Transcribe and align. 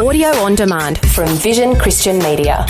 Audio 0.00 0.28
on 0.38 0.54
demand 0.54 0.98
from 1.10 1.28
Vision 1.36 1.76
Christian 1.76 2.18
Media. 2.20 2.66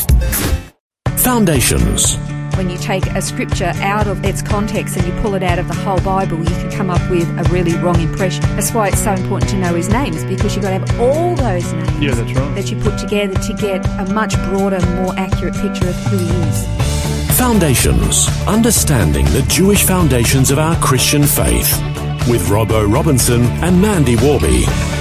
Foundations. 1.18 2.16
When 2.56 2.68
you 2.68 2.76
take 2.76 3.06
a 3.06 3.22
scripture 3.22 3.72
out 3.76 4.06
of 4.08 4.24
its 4.24 4.42
context 4.42 4.96
and 4.96 5.06
you 5.06 5.12
pull 5.22 5.34
it 5.34 5.42
out 5.42 5.58
of 5.58 5.68
the 5.68 5.74
whole 5.74 6.00
Bible, 6.00 6.38
you 6.38 6.44
can 6.46 6.70
come 6.72 6.90
up 6.90 7.00
with 7.08 7.28
a 7.38 7.48
really 7.50 7.74
wrong 7.76 8.00
impression. 8.00 8.42
That's 8.56 8.72
why 8.72 8.88
it's 8.88 9.02
so 9.02 9.12
important 9.12 9.48
to 9.50 9.56
know 9.58 9.74
his 9.74 9.88
names 9.88 10.24
because 10.24 10.56
you've 10.56 10.64
got 10.64 10.70
to 10.70 10.78
have 10.86 11.00
all 11.00 11.34
those 11.36 11.72
names 11.72 12.00
Yeah, 12.00 12.14
that's 12.14 12.36
right. 12.36 12.54
that 12.56 12.70
you 12.70 12.80
put 12.80 12.98
together 12.98 13.34
to 13.34 13.54
get 13.54 13.86
a 14.00 14.12
much 14.12 14.34
broader, 14.48 14.80
more 14.96 15.14
accurate 15.16 15.54
picture 15.54 15.88
of 15.88 15.94
who 16.06 16.18
he 16.18 16.26
is. 16.26 17.38
Foundations. 17.38 18.28
Understanding 18.46 19.24
the 19.26 19.42
Jewish 19.48 19.84
foundations 19.84 20.50
of 20.50 20.58
our 20.58 20.76
Christian 20.82 21.22
faith. 21.22 21.80
With 22.28 22.42
Robbo 22.48 22.92
Robinson 22.92 23.42
and 23.62 23.80
Mandy 23.80 24.16
Worby. 24.16 24.99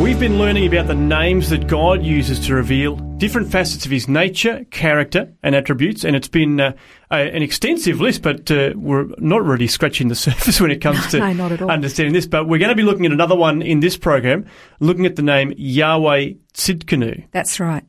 We've 0.00 0.18
been 0.18 0.38
learning 0.38 0.66
about 0.66 0.88
the 0.88 0.94
names 0.94 1.50
that 1.50 1.68
God 1.68 2.02
uses 2.02 2.40
to 2.46 2.54
reveal 2.54 2.96
different 2.96 3.50
facets 3.50 3.84
of 3.86 3.92
his 3.92 4.08
nature, 4.08 4.64
character, 4.72 5.32
and 5.42 5.54
attributes, 5.54 6.04
and 6.04 6.16
it's 6.16 6.26
been 6.26 6.60
uh, 6.60 6.72
a, 7.12 7.14
an 7.34 7.42
extensive 7.42 8.00
list, 8.00 8.20
but 8.20 8.50
uh, 8.50 8.72
we're 8.74 9.06
not 9.18 9.44
really 9.44 9.68
scratching 9.68 10.08
the 10.08 10.14
surface 10.16 10.60
when 10.60 10.72
it 10.72 10.80
comes 10.80 11.06
to 11.12 11.20
No, 11.20 11.32
not 11.32 11.52
at 11.52 11.62
all. 11.62 11.70
understanding 11.70 12.12
this. 12.12 12.26
But 12.26 12.48
we're 12.48 12.58
going 12.58 12.70
to 12.70 12.74
be 12.74 12.82
looking 12.82 13.06
at 13.06 13.12
another 13.12 13.36
one 13.36 13.62
in 13.62 13.80
this 13.80 13.96
program, 13.96 14.46
looking 14.80 15.06
at 15.06 15.14
the 15.14 15.22
name 15.22 15.54
Yahweh 15.56 16.32
Tsidkenu. 16.54 17.26
That's 17.30 17.60
right. 17.60 17.84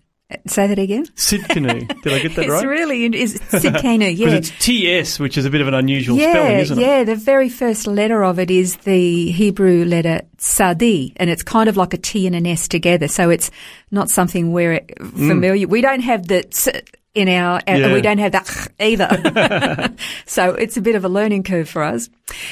Say 0.48 0.66
that 0.66 0.80
again. 0.80 1.06
Tsidkenu. 1.06 2.02
Did 2.02 2.14
I 2.14 2.20
get 2.20 2.36
that 2.36 2.48
right? 2.50 2.56
it's 2.64 2.66
really 2.66 3.06
is 3.06 3.40
Sidkenu, 3.40 4.18
yeah. 4.18 4.26
Because 4.26 4.50
it's 4.50 4.66
TS, 4.66 5.20
which 5.20 5.38
is 5.38 5.46
a 5.46 5.52
bit 5.52 5.62
of 5.62 5.68
an 5.68 5.76
unusual 5.76 6.18
yeah, 6.18 6.32
spelling, 6.32 6.60
isn't 6.60 6.80
it? 6.80 6.82
yeah. 6.82 7.04
The 7.04 7.16
very 7.16 7.48
first 7.48 7.86
letter 7.86 8.24
of 8.24 8.40
it 8.40 8.50
is 8.50 8.78
the 8.78 9.32
Hebrew 9.32 9.86
letter 9.86 10.22
Tsadi, 10.38 11.14
and 11.18 11.30
it's 11.30 11.44
kind 11.44 11.70
of 11.70 11.78
like 11.78 11.94
a 11.94 11.98
T 11.98 12.26
and 12.26 12.36
an 12.36 12.48
S 12.48 12.68
together. 12.68 13.08
So 13.08 13.30
it's 13.30 13.52
not 13.92 14.10
something 14.10 14.52
we're 14.52 14.82
familiar. 15.00 15.68
We 15.68 15.82
don't 15.82 16.02
have 16.02 16.28
the 16.28 16.42
ts 16.44 16.70
in 17.14 17.30
our, 17.30 17.58
uh, 17.60 17.62
Yeah. 17.68 17.94
we 17.94 18.02
don't 18.02 18.18
have 18.18 18.34
that 18.34 18.68
either. 18.80 19.94
so 20.26 20.50
it's 20.56 20.76
a 20.76 20.82
bit 20.82 20.96
of 20.96 21.06
a 21.06 21.10
learning 21.10 21.44
curve 21.44 21.70
for 21.70 21.84
us. 21.84 22.10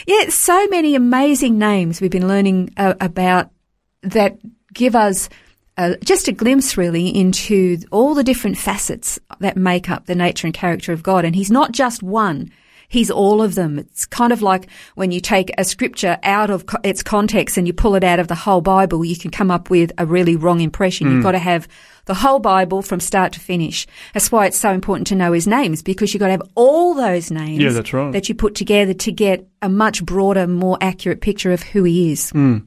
Yeah, 0.08 0.30
so 0.30 0.68
many 0.68 0.96
amazing 0.96 1.58
names 1.58 2.00
we've 2.00 2.12
been 2.12 2.28
learning 2.28 2.70
uh, 2.78 2.94
about 3.02 3.50
that 4.04 4.38
give 4.74 4.96
us 4.96 5.28
uh, 5.78 5.96
just 6.04 6.28
a 6.28 6.32
glimpse 6.32 6.78
really 6.78 7.08
into 7.08 7.78
all 7.92 8.14
the 8.14 8.24
different 8.24 8.58
facets 8.58 9.20
that 9.40 9.58
make 9.58 9.90
up 9.90 10.06
the 10.06 10.16
nature 10.16 10.48
and 10.48 10.54
character 10.54 10.94
of 10.94 11.04
God. 11.04 11.26
And 11.26 11.36
He's 11.36 11.52
not 11.52 11.72
just 11.72 12.04
one. 12.04 12.52
He's 12.90 13.10
all 13.10 13.42
of 13.42 13.56
them. 13.56 13.80
It's 13.80 14.06
kind 14.06 14.32
of 14.32 14.44
like 14.44 14.68
when 14.94 15.10
you 15.12 15.20
take 15.20 15.50
a 15.58 15.64
scripture 15.64 16.20
out 16.22 16.52
of 16.52 16.68
co- 16.68 16.78
its 16.84 17.02
context 17.02 17.58
and 17.58 17.66
you 17.66 17.74
pull 17.74 17.96
it 17.96 18.04
out 18.04 18.20
of 18.20 18.28
the 18.28 18.36
whole 18.36 18.62
Bible, 18.62 19.04
you 19.04 19.18
can 19.18 19.32
come 19.32 19.50
up 19.50 19.72
with 19.72 19.92
a 19.98 20.06
really 20.06 20.36
wrong 20.36 20.62
impression. 20.62 21.08
Hmm. 21.08 21.14
You've 21.16 21.24
got 21.24 21.32
to 21.32 21.40
have 21.40 21.68
the 22.06 22.14
whole 22.14 22.38
Bible 22.38 22.84
from 22.84 23.00
start 23.00 23.34
to 23.34 23.40
finish. 23.40 23.88
That's 24.14 24.32
why 24.32 24.46
it's 24.46 24.58
so 24.58 24.70
important 24.72 25.08
to 25.08 25.16
know 25.16 25.32
his 25.32 25.48
names 25.48 25.82
because 25.82 26.14
you've 26.14 26.20
got 26.20 26.28
to 26.28 26.34
have 26.34 26.44
all 26.54 26.94
those 26.94 27.32
names 27.32 27.64
Yeah, 27.64 27.72
that's 27.72 27.94
right. 27.94 28.12
that 28.12 28.30
you 28.30 28.36
put 28.36 28.54
together 28.54 28.94
to 28.94 29.12
get 29.12 29.48
a 29.64 29.70
much 29.70 30.06
broader, 30.06 30.46
more 30.46 30.78
accurate 30.80 31.22
picture 31.22 31.52
of 31.52 31.64
who 31.64 31.86
he 31.86 32.12
is. 32.12 32.30
Hmm. 32.30 32.58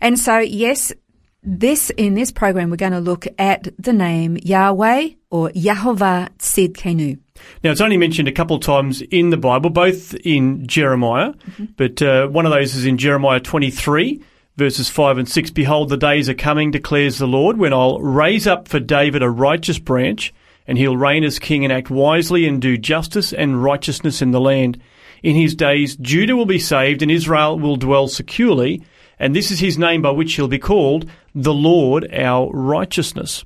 And 0.00 0.18
so, 0.18 0.38
yes, 0.38 0.94
this 1.42 1.90
in 1.90 2.14
this 2.14 2.30
program 2.30 2.70
we're 2.70 2.76
going 2.76 2.92
to 2.92 3.00
look 3.00 3.26
at 3.38 3.68
the 3.78 3.92
name 3.92 4.36
Yahweh 4.42 5.10
or 5.30 5.50
Yahovah 5.50 6.28
Tsidkenu. 6.38 7.18
Now, 7.62 7.70
it's 7.70 7.80
only 7.80 7.96
mentioned 7.96 8.28
a 8.28 8.32
couple 8.32 8.56
of 8.56 8.62
times 8.62 9.00
in 9.02 9.30
the 9.30 9.36
Bible, 9.36 9.70
both 9.70 10.14
in 10.14 10.66
Jeremiah, 10.66 11.34
but 11.76 12.02
uh, 12.02 12.26
one 12.28 12.46
of 12.46 12.52
those 12.52 12.74
is 12.74 12.84
in 12.84 12.98
Jeremiah 12.98 13.40
23, 13.40 14.22
verses 14.56 14.88
5 14.88 15.18
and 15.18 15.28
6. 15.28 15.50
Behold, 15.50 15.88
the 15.88 15.96
days 15.96 16.28
are 16.28 16.34
coming, 16.34 16.70
declares 16.70 17.18
the 17.18 17.28
Lord, 17.28 17.56
when 17.56 17.72
I'll 17.72 18.00
raise 18.00 18.46
up 18.46 18.66
for 18.66 18.80
David 18.80 19.22
a 19.22 19.30
righteous 19.30 19.78
branch, 19.78 20.34
and 20.66 20.76
he'll 20.76 20.96
reign 20.96 21.24
as 21.24 21.38
king 21.38 21.64
and 21.64 21.72
act 21.72 21.90
wisely 21.90 22.46
and 22.46 22.60
do 22.60 22.76
justice 22.76 23.32
and 23.32 23.62
righteousness 23.62 24.20
in 24.20 24.32
the 24.32 24.40
land. 24.40 24.80
In 25.22 25.36
his 25.36 25.54
days, 25.54 25.96
Judah 25.96 26.36
will 26.36 26.46
be 26.46 26.58
saved, 26.58 27.02
and 27.02 27.10
Israel 27.10 27.58
will 27.58 27.76
dwell 27.76 28.08
securely. 28.08 28.82
And 29.18 29.34
this 29.34 29.50
is 29.50 29.58
his 29.58 29.78
name 29.78 30.02
by 30.02 30.10
which 30.10 30.34
he'll 30.34 30.48
be 30.48 30.58
called, 30.58 31.10
the 31.42 31.54
Lord 31.54 32.12
our 32.12 32.50
righteousness. 32.50 33.44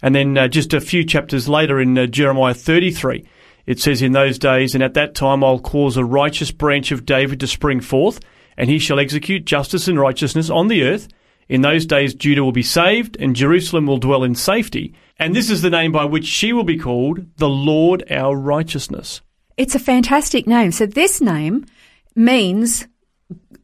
And 0.00 0.14
then 0.14 0.38
uh, 0.38 0.48
just 0.48 0.72
a 0.72 0.80
few 0.80 1.04
chapters 1.04 1.48
later 1.48 1.80
in 1.80 1.98
uh, 1.98 2.06
Jeremiah 2.06 2.54
33, 2.54 3.26
it 3.66 3.80
says, 3.80 4.00
In 4.00 4.12
those 4.12 4.38
days 4.38 4.74
and 4.74 4.84
at 4.84 4.94
that 4.94 5.14
time 5.14 5.42
I'll 5.42 5.58
cause 5.58 5.96
a 5.96 6.04
righteous 6.04 6.52
branch 6.52 6.92
of 6.92 7.04
David 7.04 7.40
to 7.40 7.46
spring 7.48 7.80
forth, 7.80 8.20
and 8.56 8.70
he 8.70 8.78
shall 8.78 9.00
execute 9.00 9.44
justice 9.44 9.88
and 9.88 9.98
righteousness 9.98 10.50
on 10.50 10.68
the 10.68 10.84
earth. 10.84 11.08
In 11.48 11.62
those 11.62 11.84
days 11.84 12.14
Judah 12.14 12.44
will 12.44 12.52
be 12.52 12.62
saved, 12.62 13.16
and 13.18 13.34
Jerusalem 13.34 13.86
will 13.86 13.98
dwell 13.98 14.22
in 14.22 14.36
safety. 14.36 14.94
And 15.18 15.34
this 15.34 15.50
is 15.50 15.62
the 15.62 15.70
name 15.70 15.90
by 15.90 16.04
which 16.04 16.26
she 16.26 16.52
will 16.52 16.64
be 16.64 16.78
called, 16.78 17.26
the 17.38 17.48
Lord 17.48 18.04
our 18.10 18.36
righteousness. 18.36 19.20
It's 19.56 19.74
a 19.74 19.80
fantastic 19.80 20.46
name. 20.46 20.70
So 20.70 20.86
this 20.86 21.20
name 21.20 21.66
means 22.14 22.86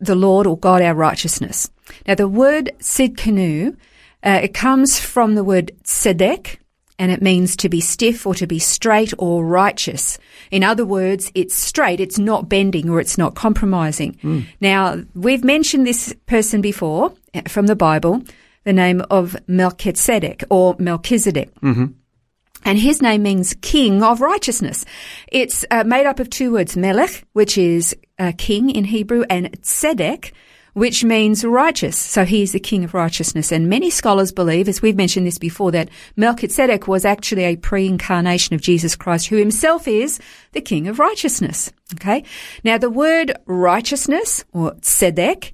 the 0.00 0.15
Lord 0.17 0.47
or 0.49 0.59
God 0.59 0.83
our 0.83 0.94
righteousness. 0.94 1.71
Now 2.07 2.15
the 2.15 2.29
word 2.29 2.73
Sidkenu, 2.79 3.77
uh, 4.23 4.41
it 4.43 4.55
comes 4.55 4.99
from 4.99 5.35
the 5.35 5.45
word 5.45 5.73
tzedek, 5.85 6.59
and 6.99 7.11
it 7.11 7.23
means 7.23 7.57
to 7.57 7.69
be 7.69 7.81
stiff 7.81 8.27
or 8.27 8.35
to 8.37 8.47
be 8.47 8.61
straight 8.61 9.13
or 9.19 9.45
righteous. 9.45 10.19
In 10.51 10.63
other 10.63 10.85
words, 10.85 11.33
it's 11.35 11.55
straight, 11.55 11.99
it's 11.99 12.19
not 12.19 12.49
bending 12.49 12.89
or 12.89 13.01
it's 13.01 13.19
not 13.19 13.35
compromising. 13.35 14.17
Now, 14.61 15.03
we've 15.15 15.43
mentioned 15.43 15.85
this 15.87 16.15
person 16.27 16.61
before 16.61 17.13
uh, 17.35 17.43
from 17.49 17.67
the 17.67 17.75
Bible, 17.75 18.23
the 18.65 18.73
name 18.73 19.03
of 19.11 19.37
Melchizedek 19.49 20.45
or 20.51 20.77
Melchizedek. 20.79 21.51
And 22.65 22.79
his 22.79 23.03
name 23.03 23.25
means 23.25 23.57
king 23.61 24.05
of 24.05 24.21
righteousness. 24.21 24.85
It's 25.33 25.65
uh, 25.73 25.83
made 25.83 26.07
up 26.07 26.21
of 26.21 26.31
two 26.31 26.53
words, 26.53 26.77
melech, 26.77 27.25
which 27.33 27.59
is 27.59 27.97
uh, 28.21 28.31
king 28.39 28.71
in 28.71 28.85
Hebrew, 28.85 29.25
and 29.29 29.51
tzedek, 29.63 30.31
which 30.75 31.05
means 31.05 31.44
righteous. 31.44 31.97
So 31.97 32.25
he 32.25 32.43
is 32.43 32.53
the 32.53 32.60
king 32.60 32.84
of 32.84 32.94
righteousness. 32.94 33.53
And 33.53 33.69
many 33.69 33.91
scholars 33.91 34.33
believe, 34.33 34.69
as 34.69 34.81
we've 34.81 34.97
mentioned 34.97 35.27
this 35.27 35.38
before, 35.38 35.71
that 35.72 35.91
Melchizedek 36.16 36.88
was 36.88 37.05
actually 37.05 37.44
a 37.44 37.56
pre-incarnation 37.56 38.55
of 38.55 38.62
Jesus 38.62 38.97
Christ, 38.97 39.27
who 39.27 39.37
himself 39.37 39.87
is 39.87 40.19
the 40.53 40.61
king 40.61 40.88
of 40.88 40.99
righteousness. 40.99 41.72
Okay. 41.94 42.25
Now 42.65 42.78
the 42.78 42.91
word 42.91 43.37
righteousness 43.47 44.44
or 44.53 44.72
tzedek 44.77 45.53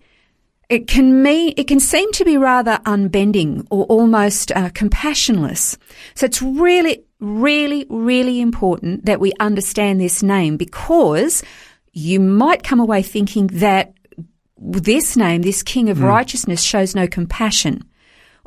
it 0.68 0.86
can 0.86 1.22
mean 1.22 1.54
it 1.56 1.66
can 1.66 1.80
seem 1.80 2.12
to 2.12 2.24
be 2.24 2.36
rather 2.36 2.78
unbending 2.84 3.66
or 3.70 3.84
almost 3.86 4.52
uh, 4.52 4.68
compassionless. 4.70 5.78
So 6.14 6.26
it's 6.26 6.42
really, 6.42 7.04
really, 7.20 7.86
really 7.88 8.40
important 8.40 9.06
that 9.06 9.20
we 9.20 9.32
understand 9.40 10.00
this 10.00 10.22
name 10.22 10.56
because 10.56 11.42
you 11.92 12.20
might 12.20 12.62
come 12.62 12.80
away 12.80 13.02
thinking 13.02 13.46
that 13.48 13.94
this 14.60 15.16
name, 15.16 15.42
this 15.42 15.62
King 15.62 15.88
of 15.88 15.98
hmm. 15.98 16.04
Righteousness, 16.04 16.62
shows 16.62 16.94
no 16.94 17.06
compassion 17.06 17.82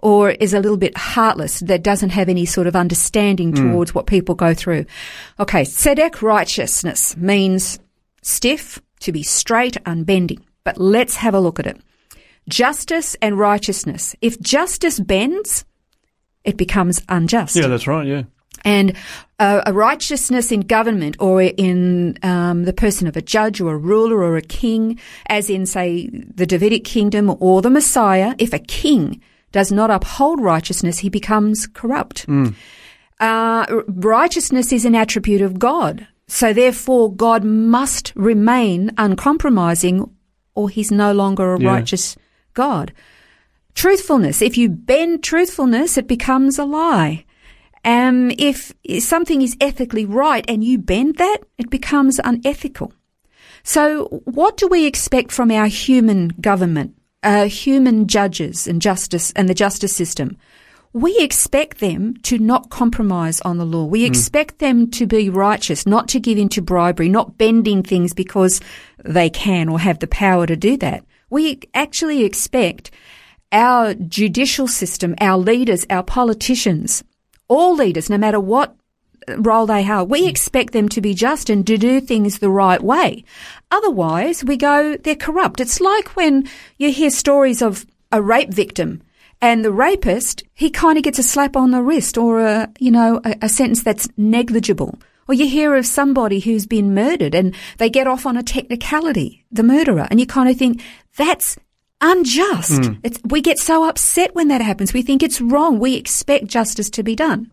or 0.02 0.32
is 0.32 0.54
a 0.54 0.60
little 0.60 0.78
bit 0.78 0.98
heartless, 0.98 1.60
that 1.60 1.84
doesn't 1.84 2.10
have 2.10 2.28
any 2.28 2.46
sort 2.46 2.68
of 2.68 2.76
understanding 2.76 3.52
hmm. 3.56 3.72
towards 3.72 3.94
what 3.94 4.08
people 4.08 4.36
go 4.36 4.54
through. 4.54 4.86
Okay, 5.40 5.62
Tzedek 5.62 6.22
righteousness 6.22 7.16
means 7.18 7.80
stiff, 8.22 8.82
to 9.02 9.12
be 9.12 9.24
straight, 9.24 9.78
unbending. 9.86 10.44
But 10.64 10.78
let's 10.78 11.16
have 11.16 11.34
a 11.34 11.40
look 11.40 11.60
at 11.60 11.68
it. 11.68 11.80
Justice 12.50 13.16
and 13.22 13.38
righteousness. 13.38 14.16
If 14.22 14.40
justice 14.40 15.00
bends, 15.00 15.66
it 16.44 16.58
becomes 16.58 17.02
unjust. 17.10 17.56
Yeah, 17.56 17.68
that's 17.68 17.88
right, 17.88 18.06
yeah. 18.06 18.24
And 18.64 18.96
uh, 19.40 19.62
a 19.66 19.74
righteousness 19.74 20.52
in 20.52 20.62
government 20.62 21.16
or 21.20 21.42
in 21.42 22.18
um, 22.24 22.66
the 22.66 22.74
person 22.74 23.08
of 23.08 23.18
a 23.18 23.22
judge 23.22 23.60
or 23.60 23.74
a 23.74 23.78
ruler 23.78 24.18
or 24.18 24.38
a 24.38 24.42
king, 24.42 25.00
as 25.28 25.50
in, 25.50 25.66
say, 25.66 26.08
the 26.12 26.46
Davidic 26.46 26.84
kingdom 26.84 27.36
or 27.40 27.62
the 27.62 27.70
Messiah, 27.72 28.36
if 28.38 28.54
a 28.54 28.60
king 28.60 29.22
does 29.52 29.72
not 29.72 29.90
uphold 29.90 30.40
righteousness, 30.42 31.00
he 31.00 31.10
becomes 31.10 31.68
corrupt. 31.68 32.26
Uh, 33.20 33.66
righteousness 33.88 34.72
is 34.72 34.86
an 34.86 34.96
attribute 34.96 35.42
of 35.42 35.60
God. 35.60 36.08
So 36.28 36.54
therefore, 36.54 37.14
God 37.14 37.44
must 37.44 38.14
remain 38.16 38.92
uncompromising 38.98 40.10
or 40.56 40.70
he's 40.70 40.92
no 40.92 41.12
longer 41.12 41.54
a 41.54 41.60
Yeah. 41.60 41.74
righteous 41.74 42.16
God. 42.54 42.94
Truthfulness. 43.76 44.42
If 44.42 44.58
you 44.58 44.70
bend 44.70 45.24
truthfulness, 45.24 45.98
it 45.98 46.08
becomes 46.08 46.58
a 46.60 46.66
lie. 46.66 47.26
Um, 47.84 48.32
if 48.38 48.74
something 49.00 49.42
is 49.42 49.58
ethically 49.60 50.06
right 50.06 50.46
and 50.48 50.64
you 50.64 50.78
bend 50.78 51.18
that, 51.18 51.40
it 51.58 51.70
becomes 51.70 52.20
unethical. 52.24 52.94
So 53.64 54.06
what 54.26 54.58
do 54.58 54.68
we 54.68 54.86
expect 54.86 55.32
from 55.32 55.52
our 55.52 55.68
human 55.68 56.30
government, 56.40 56.96
uh, 57.24 57.46
human 57.46 58.08
judges 58.08 58.68
and 58.68 58.82
justice 58.82 59.32
and 59.36 59.48
the 59.48 59.54
justice 59.54 59.96
system? 59.96 60.38
We 60.94 61.18
expect 61.20 61.80
them 61.80 62.16
to 62.24 62.38
not 62.38 62.70
compromise 62.70 63.40
on 63.42 63.58
the 63.58 63.66
law. 63.66 63.86
We 63.86 64.04
expect 64.04 64.60
them 64.60 64.92
to 64.92 65.08
be 65.08 65.30
righteous, 65.30 65.86
not 65.86 66.10
to 66.10 66.20
give 66.20 66.38
in 66.38 66.50
to 66.50 66.62
bribery, 66.62 67.08
not 67.08 67.38
bending 67.38 67.82
things 67.82 68.14
because 68.14 68.60
they 69.06 69.30
can 69.30 69.70
or 69.70 69.80
have 69.80 70.00
the 70.00 70.08
power 70.08 70.46
to 70.46 70.58
do 70.58 70.76
that. 70.78 71.06
We 71.30 71.62
actually 71.74 72.26
expect 72.26 72.92
our 73.54 73.94
judicial 73.94 74.68
system, 74.68 75.16
our 75.22 75.38
leaders, 75.38 75.86
our 75.90 76.04
politicians, 76.04 77.06
all 77.52 77.76
leaders, 77.76 78.10
no 78.10 78.18
matter 78.18 78.40
what 78.40 78.76
uh, 79.28 79.38
role 79.42 79.66
they 79.66 79.84
have, 79.84 80.10
we 80.10 80.26
expect 80.26 80.72
them 80.72 80.88
to 80.90 81.02
be 81.02 81.14
just 81.14 81.50
and 81.50 81.68
to 81.68 81.78
do 81.78 82.00
things 82.00 82.40
the 82.40 82.50
right 82.50 82.82
way. 82.82 83.26
Otherwise, 83.70 84.44
we 84.44 84.56
go, 84.56 84.96
they're 84.96 85.16
corrupt. 85.28 85.60
It's 85.60 85.82
like 85.82 86.16
when 86.16 86.48
you 86.78 86.92
hear 86.92 87.12
stories 87.12 87.62
of 87.62 87.86
a 88.12 88.22
rape 88.22 88.54
victim 88.54 89.02
and 89.42 89.66
the 89.66 89.72
rapist, 89.74 90.44
he 90.54 90.70
kind 90.70 90.98
of 90.98 91.04
gets 91.04 91.20
a 91.20 91.24
slap 91.24 91.56
on 91.56 91.72
the 91.72 91.82
wrist 91.82 92.18
or 92.18 92.40
a, 92.40 92.70
you 92.80 92.92
know, 92.92 93.20
a, 93.26 93.36
a 93.42 93.50
sentence 93.50 93.84
that's 93.84 94.08
negligible. 94.16 94.98
Or 95.28 95.34
you 95.34 95.48
hear 95.48 95.76
of 95.76 95.86
somebody 95.86 96.40
who's 96.40 96.66
been 96.66 96.94
murdered 96.94 97.36
and 97.36 97.54
they 97.78 97.90
get 97.90 98.08
off 98.08 98.26
on 98.26 98.38
a 98.38 98.44
technicality, 98.44 99.46
the 99.52 99.64
murderer, 99.64 100.08
and 100.10 100.20
you 100.20 100.26
kind 100.26 100.50
of 100.50 100.58
think, 100.58 100.82
that's 101.18 101.58
unjust. 102.02 102.82
Mm. 102.82 103.32
we 103.32 103.42
get 103.42 103.60
so 103.60 103.88
upset 103.88 104.36
when 104.36 104.48
that 104.50 104.62
happens. 104.62 104.94
We 104.94 105.02
think 105.02 105.24
it's 105.24 105.40
wrong. 105.40 105.80
We 105.80 105.96
expect 105.96 106.48
justice 106.48 106.90
to 106.92 107.04
be 107.04 107.16
done. 107.16 107.52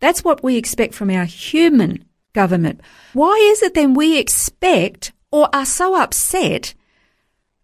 That's 0.00 0.24
what 0.24 0.42
we 0.42 0.56
expect 0.56 0.94
from 0.94 1.10
our 1.10 1.24
human 1.24 2.04
government. 2.32 2.80
Why 3.12 3.34
is 3.52 3.62
it 3.62 3.74
then 3.74 3.94
we 3.94 4.18
expect 4.18 5.12
or 5.30 5.48
are 5.54 5.66
so 5.66 6.00
upset 6.00 6.74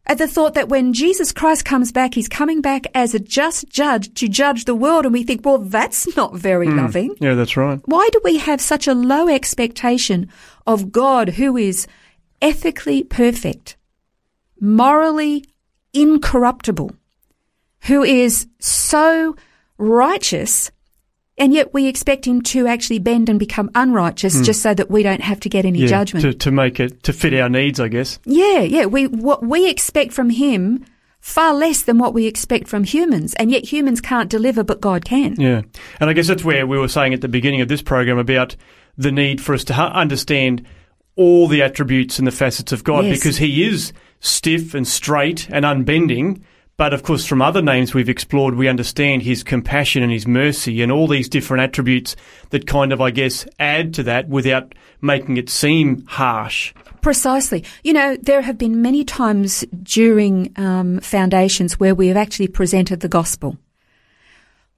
at 0.07 0.19
the 0.19 0.27
thought 0.27 0.55
that 0.55 0.69
when 0.69 0.93
Jesus 0.93 1.31
Christ 1.31 1.65
comes 1.65 1.93
back, 1.93 2.15
he's 2.15 2.29
coming 2.29 2.61
back 2.61 2.87
as 2.95 3.15
a 3.15 3.21
just 3.21 3.69
judge 3.69 4.13
to 4.15 4.29
judge 4.29 4.65
the 4.65 4.75
world, 4.75 5.05
and 5.05 5.13
we 5.13 5.23
think, 5.23 5.45
well, 5.45 5.59
that's 5.59 6.17
not 6.17 6.35
very 6.35 6.67
mm. 6.67 6.77
loving. 6.77 7.15
Yeah, 7.21 7.35
that's 7.35 7.57
right. 7.57 7.81
Why 7.85 8.09
do 8.13 8.21
we 8.25 8.39
have 8.39 8.61
such 8.61 8.89
a 8.89 8.95
low 8.95 9.29
expectation 9.29 10.29
of 10.67 10.91
God 10.91 11.31
who 11.31 11.57
is 11.57 11.87
ethically 12.43 13.05
perfect, 13.05 13.77
morally 14.61 15.45
incorruptible, 15.93 16.93
who 17.83 18.03
is 18.03 18.47
so 18.59 19.37
righteous 19.79 20.71
and 21.41 21.55
yet 21.55 21.73
we 21.73 21.87
expect 21.87 22.27
him 22.27 22.43
to 22.43 22.67
actually 22.67 22.99
bend 22.99 23.31
and 23.31 23.39
become 23.39 23.71
unrighteous 23.75 24.37
mm. 24.37 24.45
just 24.45 24.61
so 24.63 24.75
that 24.75 24.91
we 24.91 25.03
don't 25.03 25.23
have 25.23 25.41
to 25.41 25.49
get 25.49 25.65
any 25.65 25.81
yeah, 25.81 25.87
judgment. 25.87 26.23
To, 26.23 26.35
to 26.35 26.51
make 26.51 26.79
it, 26.79 27.03
to 27.05 27.15
fit 27.15 27.33
our 27.33 27.49
needs, 27.49 27.81
I 27.81 27.89
guess. 27.89 28.19
Yeah, 28.27 28.61
yeah. 28.61 28.85
We, 28.85 29.07
what 29.07 29.43
we 29.43 29.69
expect 29.69 30.13
from 30.13 30.29
him 30.29 30.85
far 31.21 31.55
less 31.55 31.83
than 31.83 31.97
what 31.97 32.13
we 32.13 32.27
expect 32.27 32.69
from 32.69 32.85
humans, 32.85 33.33
and 33.35 33.51
yet 33.51 33.65
humans 33.65 34.03
can't 34.03 34.29
deliver, 34.29 34.63
but 34.63 34.83
God 34.83 35.07
can. 35.07 35.35
Yeah. 35.41 35.63
And 35.99 36.11
I 36.11 36.13
guess 36.13 36.29
that's 36.29 36.45
where 36.45 36.67
we 36.67 36.79
were 36.79 36.89
saying 36.89 37.15
at 37.15 37.23
the 37.23 37.29
beginning 37.29 37.63
of 37.63 37.69
this 37.69 37.83
program 37.83 38.19
about 38.19 38.55
the 38.99 39.11
need 39.11 39.41
for 39.41 39.55
us 39.55 39.65
to 39.65 39.75
understand 39.75 40.67
all 41.17 41.49
the 41.49 41.63
attributes 41.63 42.19
and 42.19 42.27
the 42.27 42.33
facets 42.33 42.73
of 42.73 42.85
God 42.85 43.07
yes. 43.07 43.19
because 43.19 43.39
he 43.39 43.65
is 43.67 43.95
stiff 44.21 44.75
and 44.75 44.87
straight 44.87 45.49
and 45.51 45.65
unbending 45.65 46.45
but 46.81 46.95
of 46.95 47.03
course, 47.03 47.27
from 47.27 47.43
other 47.43 47.61
names 47.61 47.93
we've 47.93 48.09
explored, 48.09 48.55
we 48.55 48.67
understand 48.67 49.21
his 49.21 49.43
compassion 49.43 50.03
and 50.03 50.11
his 50.11 50.27
mercy 50.27 50.81
and 50.81 50.91
all 50.91 51.07
these 51.07 51.29
different 51.29 51.63
attributes 51.63 52.17
that 52.49 52.67
kind 52.67 52.91
of, 52.91 53.03
I 53.03 53.11
guess, 53.11 53.45
add 53.59 53.93
to 53.93 54.03
that 54.05 54.31
without 54.31 54.75
making 55.03 55.37
it 55.37 55.51
seem 55.51 56.07
harsh. 56.07 56.73
Precisely. 57.03 57.67
You 57.85 57.93
know, 57.93 58.17
there 58.23 58.41
have 58.41 58.57
been 58.57 58.81
many 58.81 59.05
times 59.05 59.63
during 59.83 60.55
um, 60.57 61.01
foundations 61.01 61.79
where 61.79 61.95
we 61.95 62.07
have 62.07 62.17
actually 62.17 62.49
presented 62.49 63.01
the 63.01 63.09
gospel. 63.09 63.59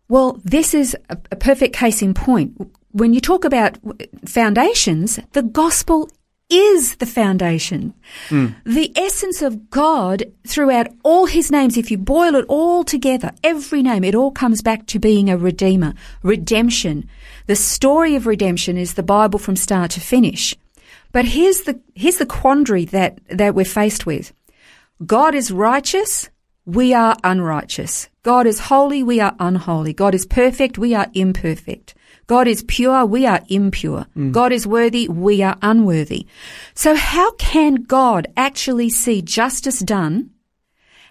Well, 0.08 0.40
this 0.42 0.74
is 0.74 0.96
a, 1.08 1.16
a 1.30 1.36
perfect 1.36 1.72
case 1.72 2.02
in 2.02 2.14
point. 2.14 2.60
When 2.90 3.14
you 3.14 3.20
talk 3.20 3.44
about 3.44 3.78
foundations, 4.26 5.20
the 5.34 5.42
gospel 5.44 6.10
is 6.52 6.96
the 6.96 7.06
foundation. 7.06 7.94
Mm. 8.28 8.54
The 8.64 8.92
essence 8.96 9.40
of 9.40 9.70
God 9.70 10.24
throughout 10.46 10.88
all 11.02 11.26
his 11.26 11.50
names, 11.50 11.76
if 11.76 11.90
you 11.90 11.98
boil 11.98 12.34
it 12.34 12.44
all 12.48 12.84
together, 12.84 13.32
every 13.42 13.82
name, 13.82 14.04
it 14.04 14.14
all 14.14 14.30
comes 14.30 14.60
back 14.60 14.86
to 14.88 14.98
being 14.98 15.30
a 15.30 15.38
redeemer, 15.38 15.94
redemption. 16.22 17.08
The 17.46 17.56
story 17.56 18.14
of 18.14 18.26
redemption 18.26 18.76
is 18.76 18.94
the 18.94 19.02
Bible 19.02 19.38
from 19.38 19.56
start 19.56 19.92
to 19.92 20.00
finish. 20.00 20.54
But 21.10 21.24
here's 21.24 21.62
the, 21.62 21.80
here's 21.94 22.18
the 22.18 22.26
quandary 22.26 22.84
that, 22.86 23.18
that 23.28 23.54
we're 23.54 23.64
faced 23.64 24.06
with. 24.06 24.32
God 25.04 25.34
is 25.34 25.50
righteous. 25.50 26.28
We 26.64 26.94
are 26.94 27.16
unrighteous. 27.24 28.08
God 28.22 28.46
is 28.46 28.60
holy. 28.60 29.02
We 29.02 29.20
are 29.20 29.34
unholy. 29.40 29.92
God 29.94 30.14
is 30.14 30.26
perfect. 30.26 30.78
We 30.78 30.94
are 30.94 31.08
imperfect. 31.12 31.94
God 32.32 32.48
is 32.48 32.62
pure, 32.62 33.04
we 33.04 33.26
are 33.26 33.42
impure. 33.50 34.06
Mm. 34.16 34.32
God 34.32 34.52
is 34.52 34.66
worthy, 34.66 35.06
we 35.06 35.42
are 35.42 35.58
unworthy. 35.60 36.26
So 36.74 36.94
how 36.94 37.32
can 37.32 37.74
God 37.74 38.26
actually 38.38 38.88
see 38.88 39.20
justice 39.20 39.80
done 39.80 40.30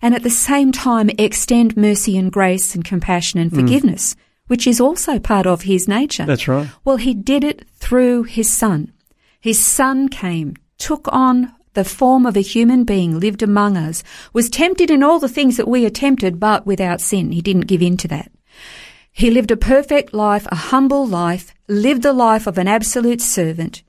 and 0.02 0.16
at 0.16 0.24
the 0.24 0.32
same 0.32 0.72
time 0.72 1.12
extend 1.20 1.78
mercy 1.78 2.18
and 2.18 2.32
grace 2.32 2.74
and 2.74 2.84
compassion 2.84 3.40
and 3.40 3.52
mm. 3.52 3.56
forgiveness, 3.56 4.16
mm. 4.16 4.18
which 4.48 4.66
is 4.66 4.82
also 4.82 5.20
part 5.20 5.46
of 5.46 5.62
his 5.62 5.88
nature? 5.88 6.26
That's 6.26 6.48
right. 6.48 6.68
Well, 6.84 6.98
he 6.98 7.14
did 7.14 7.44
it 7.44 7.68
through 7.76 8.24
his 8.24 8.52
son. 8.52 8.92
His 9.40 9.64
son 9.64 10.10
came, 10.10 10.56
took 10.80 11.08
on 11.12 11.54
the 11.76 11.84
form 11.84 12.26
of 12.26 12.36
a 12.36 12.42
human 12.42 12.84
being, 12.84 13.20
lived 13.20 13.44
among 13.44 13.78
us, 13.78 14.04
was 14.34 14.50
tempted 14.50 14.90
in 14.90 15.04
all 15.04 15.20
the 15.20 15.30
things 15.30 15.58
that 15.58 15.68
we 15.68 15.86
are 15.86 15.92
tempted, 15.92 16.40
but 16.40 16.66
without 16.66 17.00
sin. 17.00 17.32
He 17.32 17.44
didn't 17.44 17.68
give 17.68 17.84
in 17.84 17.96
to 17.98 18.08
that. 18.08 18.32
He 19.12 19.30
lived 19.30 19.52
a 19.52 19.58
perfect 19.58 20.14
life, 20.14 20.48
a 20.52 20.56
humble 20.56 21.06
life, 21.06 21.54
lived 21.68 22.02
the 22.02 22.14
life 22.14 22.48
of 22.48 22.58
an 22.58 22.68
absolute 22.68 23.22
servant, 23.22 23.84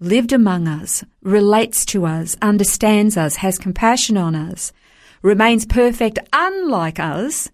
lived 0.00 0.32
among 0.32 0.68
us, 0.68 1.04
relates 1.22 1.84
to 1.86 2.04
us, 2.04 2.36
understands 2.42 3.16
us, 3.16 3.36
has 3.36 3.58
compassion 3.58 4.16
on 4.16 4.34
us, 4.34 4.72
remains 5.22 5.64
perfect 5.64 6.18
unlike 6.32 6.98
us, 6.98 7.50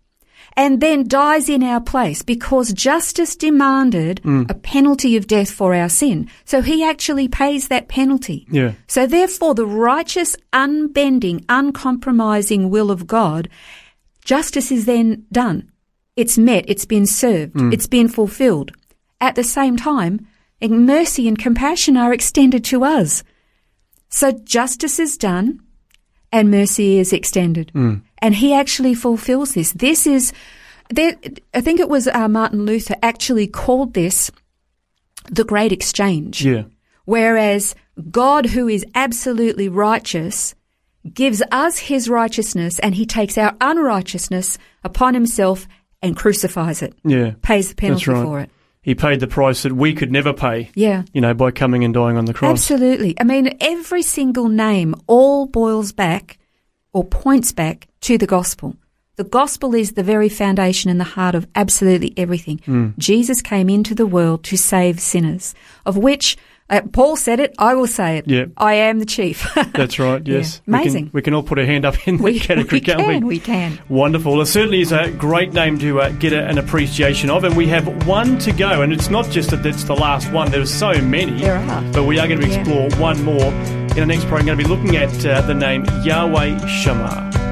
and 0.57 0.81
then 0.81 1.09
dies 1.09 1.49
in 1.49 1.63
our 1.63 1.81
place 1.81 2.23
because 2.23 2.73
justice 2.73 3.37
demanded 3.37 4.21
mm. 4.23 4.51
a 4.51 4.55
penalty 4.55 5.17
of 5.17 5.27
death 5.27 5.51
for 5.51 5.75
our 5.75 5.89
sin. 5.89 6.29
So 6.45 6.61
he 6.61 6.85
actually 6.85 7.29
pays 7.29 7.69
that 7.69 7.89
penalty. 7.89 8.47
Yeah. 8.51 8.73
So 8.87 9.07
therefore 9.07 9.55
the 9.55 9.67
righteous, 9.67 10.37
unbending, 10.53 11.45
uncompromising 11.49 12.69
will 12.71 12.91
of 12.91 13.07
God, 13.07 13.49
justice 14.25 14.71
is 14.71 14.85
then 14.85 15.25
done. 15.33 15.72
It's 16.17 16.37
met, 16.37 16.65
it's 16.69 16.85
been 16.85 17.07
served, 17.07 17.55
mm. 17.55 17.73
it's 17.73 17.87
been 17.87 18.09
fulfilled. 18.09 18.73
At 19.21 19.35
the 19.35 19.45
same 19.45 19.77
time, 19.77 20.27
mercy 20.61 21.29
and 21.29 21.39
compassion 21.39 21.97
are 21.97 22.13
extended 22.13 22.65
to 22.67 22.85
us. 22.85 23.23
So 24.09 24.33
justice 24.33 24.99
is 24.99 25.17
done 25.17 25.61
and 26.31 26.51
mercy 26.51 26.99
is 26.99 27.13
extended. 27.13 27.73
Mm. 27.75 28.03
And 28.19 28.35
he 28.35 28.53
actually 28.53 28.95
fulfills 28.95 29.55
this. 29.55 29.73
This 29.73 30.07
is, 30.07 30.33
there, 30.91 31.17
I 31.55 31.61
think 31.61 31.81
it 31.81 31.89
was 31.89 32.09
uh, 32.09 32.29
Martin 32.29 32.65
Luther 32.65 32.97
actually 33.03 33.47
called 33.47 33.95
this 33.95 34.31
the 35.31 35.45
great 35.45 35.73
exchange. 35.73 36.45
Yeah. 36.45 36.65
Whereas 37.05 37.75
God, 38.11 38.47
who 38.47 38.69
is 38.69 38.85
absolutely 38.95 39.69
righteous, 39.69 40.55
gives 41.13 41.43
us 41.51 41.79
his 41.79 42.09
righteousness 42.09 42.79
and 42.79 42.95
he 42.95 43.07
takes 43.07 43.37
our 43.37 43.57
unrighteousness 43.61 44.59
upon 44.85 45.15
himself 45.15 45.67
and 46.03 46.17
crucifies 46.17 46.83
it. 46.83 46.95
Yeah. 47.05 47.33
Pays 47.43 47.69
the 47.69 47.75
penalty 47.75 48.11
right. 48.11 48.25
for 48.25 48.41
it. 48.41 48.51
He 48.83 48.97
paid 48.97 49.21
the 49.21 49.29
price 49.29 49.63
that 49.63 49.73
we 49.73 49.95
could 49.95 50.11
never 50.11 50.33
pay. 50.33 50.71
Yeah. 50.75 51.05
You 51.13 51.21
know, 51.21 51.35
by 51.35 51.53
coming 51.53 51.85
and 51.85 51.95
dying 51.95 52.17
on 52.17 52.25
the 52.25 52.35
cross. 52.35 52.51
Absolutely. 52.51 53.15
I 53.19 53.25
mean, 53.25 53.57
every 53.61 54.03
single 54.03 54.49
name 54.49 54.97
all 55.07 55.47
boils 55.47 55.93
back 55.93 56.39
or 56.93 57.05
points 57.05 57.53
back 57.53 57.87
to 58.03 58.19
the 58.19 58.27
gospel. 58.27 58.77
The 59.17 59.25
gospel 59.25 59.75
is 59.75 59.93
the 59.93 60.03
very 60.03 60.29
foundation 60.29 60.91
and 60.91 60.99
the 60.99 61.05
heart 61.05 61.35
of 61.35 61.47
absolutely 61.55 62.13
everything. 62.17 62.59
Mm. 62.67 62.99
Jesus 62.99 63.41
came 63.41 63.71
into 63.71 63.95
the 63.95 64.07
world 64.07 64.43
to 64.45 64.57
save 64.57 64.99
sinners, 64.99 65.55
of 65.87 65.97
which 65.97 66.37
uh, 66.71 66.81
Paul 66.93 67.17
said 67.17 67.41
it. 67.41 67.55
I 67.59 67.75
will 67.75 67.87
say 67.87 68.19
it. 68.19 68.29
Yeah. 68.29 68.47
I 68.57 68.75
am 68.75 68.99
the 68.99 69.05
chief. 69.05 69.47
That's 69.75 69.99
right. 69.99 70.27
Yes. 70.27 70.63
Yeah. 70.67 70.77
Amazing. 70.77 71.05
We 71.05 71.09
can, 71.09 71.13
we 71.13 71.23
can, 71.23 71.35
all 71.35 71.43
put 71.43 71.59
a 71.59 71.67
hand 71.67 71.85
up 71.85 72.07
in 72.09 72.19
we, 72.23 72.39
the 72.39 72.41
category, 72.41 72.79
we 72.79 72.81
can't 72.81 73.01
can, 73.01 73.09
we? 73.09 73.27
We 73.27 73.39
can. 73.39 73.79
Wonderful. 73.89 74.41
It 74.41 74.47
certainly 74.47 74.81
is 74.81 74.93
a 74.93 75.11
great 75.11 75.53
name 75.53 75.79
to 75.81 76.01
uh, 76.01 76.11
get 76.11 76.33
a, 76.33 76.47
an 76.47 76.59
appreciation 76.59 77.31
of, 77.31 77.45
and 77.45 77.57
we 77.57 77.67
have 77.69 78.07
one 78.07 78.39
to 78.39 78.53
go. 78.53 78.83
And 78.83 78.93
it's 78.93 79.11
not 79.11 79.29
just 79.29 79.51
that 79.51 79.65
it's 79.67 79.85
the 79.85 79.97
last 79.97 80.33
one. 80.33 80.51
There's 80.51 80.73
so 80.73 80.93
many. 81.01 81.41
There 81.41 81.57
are. 81.57 81.93
But 81.93 82.05
we 82.05 82.19
are 82.19 82.27
going 82.27 82.41
to 82.41 82.47
explore 82.47 82.89
yeah. 82.89 82.99
one 83.01 83.23
more. 83.23 83.53
In 83.93 83.99
the 83.99 84.07
next 84.07 84.25
program, 84.25 84.49
I'm 84.49 84.57
going 84.57 84.59
to 84.59 84.65
be 84.65 84.71
looking 84.71 84.97
at 84.97 85.27
uh, 85.27 85.43
the 85.43 85.55
name 85.55 85.85
Yahweh 86.03 86.67
Shammah. 86.67 87.52